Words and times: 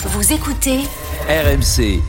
Vous 0.00 0.32
écoutez 0.32 0.78
RMC. 1.28 2.00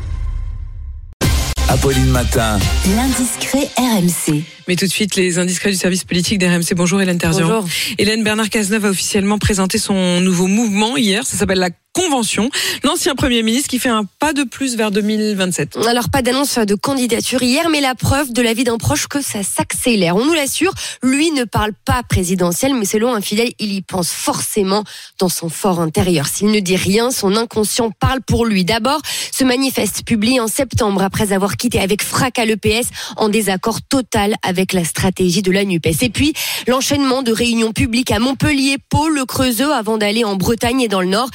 Apolline 1.70 2.10
Matin. 2.10 2.60
l'indiscret 2.96 3.68
RMC. 3.78 4.44
Mais 4.68 4.76
tout 4.76 4.86
de 4.86 4.92
suite, 4.92 5.16
les 5.16 5.40
indiscrets 5.40 5.72
du 5.72 5.76
service 5.76 6.04
politique 6.04 6.38
d'RMC. 6.38 6.76
Bonjour 6.76 7.02
Hélène 7.02 7.18
Terzian. 7.18 7.48
Bonjour. 7.48 7.68
Hélène 7.98 8.24
Bernard 8.24 8.50
Cazeneuve 8.50 8.86
a 8.86 8.90
officiellement 8.90 9.40
présenté 9.40 9.80
son 9.80 10.22
nouveau 10.22 10.46
mouvement 10.46 10.98
hier. 10.98 11.26
Ça 11.26 11.36
s'appelle 11.36 11.58
la 11.58 11.72
Convention. 12.00 12.50
L'ancien 12.86 13.14
Premier 13.14 13.44
ministre 13.44 13.68
qui 13.68 13.78
fait 13.78 13.90
un 13.90 14.06
pas 14.20 14.32
de 14.32 14.44
plus 14.44 14.78
vers 14.78 14.90
2027. 14.90 15.76
Alors 15.86 16.10
pas 16.10 16.22
d'annonce 16.22 16.58
de 16.58 16.74
candidature 16.74 17.44
hier, 17.44 17.68
mais 17.70 17.82
la 17.82 17.94
preuve 17.94 18.32
de 18.32 18.42
la 18.42 18.54
vie 18.54 18.64
d'un 18.64 18.78
proche 18.78 19.08
que 19.08 19.22
ça 19.22 19.44
s'accélère. 19.44 20.16
On 20.16 20.24
nous 20.24 20.34
l'assure, 20.34 20.74
lui 21.04 21.32
ne 21.32 21.44
parle 21.44 21.74
pas 21.74 22.02
présidentiel, 22.04 22.74
mais 22.74 22.86
selon 22.86 23.14
un 23.14 23.20
fidèle, 23.20 23.52
il 23.60 23.74
y 23.74 23.82
pense 23.82 24.12
forcément 24.12 24.86
dans 25.20 25.28
son 25.28 25.50
fort 25.50 25.82
intérieur. 25.82 26.28
S'il 26.28 26.52
ne 26.52 26.62
dit 26.62 26.78
rien, 26.78 27.12
son 27.12 27.36
inconscient 27.36 27.92
parle 27.92 28.22
pour 28.22 28.46
lui. 28.46 28.64
D'abord, 28.64 29.02
ce 29.34 29.44
manifeste 29.44 30.06
publié 30.06 30.40
en 30.40 30.48
septembre 30.48 31.04
après 31.04 31.34
avoir 31.34 31.58
quitté 31.58 31.82
avec 31.82 32.02
fracas 32.02 32.46
le 32.46 32.56
PS 32.56 32.88
en 33.18 33.28
désaccord 33.28 33.82
total 33.82 34.36
avec 34.42 34.72
la 34.72 34.86
stratégie 34.86 35.42
de 35.42 35.52
la 35.52 35.66
NUPES. 35.66 36.04
Et 36.04 36.10
puis, 36.10 36.34
l'enchaînement 36.66 37.24
de 37.24 37.34
réunions 37.34 37.74
publiques 37.74 38.12
à 38.12 38.20
Montpellier, 38.20 38.78
Pau, 38.90 39.10
le 39.10 39.26
Creusot 39.26 39.72
avant 39.72 39.98
d'aller 39.98 40.24
en 40.24 40.38
Bretagne 40.38 40.80
et 40.80 40.88
dans 40.88 41.02
le 41.02 41.08
Nord. 41.08 41.30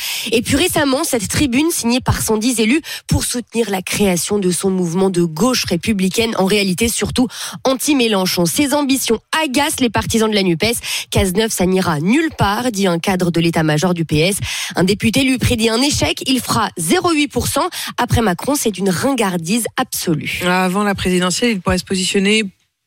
Puis 0.54 0.62
récemment, 0.62 1.02
cette 1.02 1.26
tribune 1.26 1.72
signée 1.72 2.00
par 2.00 2.22
110 2.22 2.60
élus 2.60 2.80
pour 3.08 3.24
soutenir 3.24 3.70
la 3.70 3.82
création 3.82 4.38
de 4.38 4.52
son 4.52 4.70
mouvement 4.70 5.10
de 5.10 5.24
gauche 5.24 5.64
républicaine, 5.64 6.32
en 6.38 6.44
réalité 6.44 6.86
surtout 6.88 7.26
anti-Mélenchon. 7.64 8.46
Ses 8.46 8.72
ambitions 8.72 9.18
agacent 9.44 9.80
les 9.80 9.90
partisans 9.90 10.30
de 10.30 10.34
la 10.36 10.44
NUPES. 10.44 10.76
Cazeneuve, 11.10 11.50
ça 11.50 11.66
n'ira 11.66 11.98
nulle 11.98 12.30
part, 12.38 12.70
dit 12.70 12.86
un 12.86 13.00
cadre 13.00 13.32
de 13.32 13.40
l'état-major 13.40 13.94
du 13.94 14.04
PS. 14.04 14.38
Un 14.76 14.84
député 14.84 15.24
lui 15.24 15.38
prédit 15.38 15.70
un 15.70 15.82
échec, 15.82 16.22
il 16.28 16.38
fera 16.38 16.68
0,8%. 16.78 17.58
Après 17.98 18.22
Macron, 18.22 18.54
c'est 18.54 18.78
une 18.78 18.90
ringardise 18.90 19.64
absolue. 19.76 20.40
Avant 20.46 20.84
la 20.84 20.94
présidentielle, 20.94 21.50
il 21.50 21.60
pourrait 21.60 21.78
se 21.78 21.84
positionner 21.84 22.44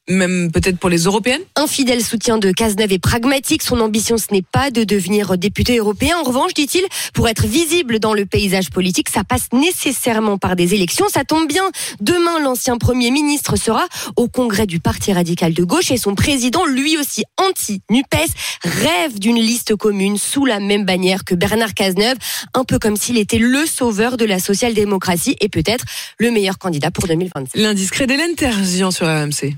même 0.10 0.52
peut-être 0.52 0.78
pour 0.78 0.90
les 0.90 1.04
européennes. 1.04 1.42
Un 1.56 1.68
fidèle 1.68 2.04
soutien 2.04 2.38
de 2.38 2.52
Cazeneuve 2.52 2.94
est 2.94 3.00
pragmatique. 3.00 3.64
Son 3.64 3.80
ambition, 3.80 4.18
ce 4.18 4.28
n'est 4.32 4.42
pas 4.42 4.72
de 4.72 4.84
devenir 4.84 5.38
député 5.38 5.78
européen. 5.78 6.18
En 6.20 6.24
revanche, 6.24 6.54
dit-il, 6.54 6.86
pour 7.14 7.28
être 7.28 7.46
visible 7.46 8.00
dans 8.00 8.14
le 8.14 8.26
paysage 8.26 8.70
politique, 8.70 9.10
ça 9.10 9.24
passe 9.24 9.48
nécessairement 9.54 10.38
par 10.38 10.56
des 10.56 10.74
élections. 10.74 11.08
Ça 11.10 11.24
tombe 11.24 11.48
bien. 11.48 11.64
Demain, 12.00 12.40
l'ancien 12.40 12.78
Premier 12.78 13.12
ministre 13.12 13.56
sera 13.56 13.88
au 14.16 14.28
congrès 14.28 14.66
du 14.66 14.80
Parti 14.80 15.12
radical 15.14 15.54
de 15.54 15.64
gauche 15.64 15.92
et 15.92 15.98
son 15.98 16.16
président, 16.16 16.66
lui 16.66 16.98
aussi 16.98 17.24
anti-NUPES, 17.38 18.32
rêve 18.64 19.20
d'une 19.20 19.38
liste 19.38 19.76
commune 19.76 20.18
sous 20.18 20.46
la 20.46 20.60
même 20.60 20.86
bannière 20.86 21.24
que 21.26 21.36
Bernard 21.36 21.74
Cazeneuve, 21.74 22.18
un 22.54 22.64
peu 22.64 22.80
comme 22.80 22.96
s'il 22.96 23.18
était 23.18 23.40
le 23.40 23.66
sauveur 23.66 24.18
de 24.18 24.26
la 24.26 24.40
social-démocratie 24.40 25.36
et 25.42 25.50
peut-être 25.50 25.86
le 26.18 26.32
meilleur 26.32 26.58
candidat 26.58 26.92
pour 26.92 27.08
2027. 27.08 27.62
L'indiscret 27.62 28.08
d'Hélène 28.08 28.36
Terzian 28.36 28.92
sur 28.92 29.08
RMC. 29.08 29.56